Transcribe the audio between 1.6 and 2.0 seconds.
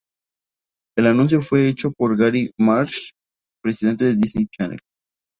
hecho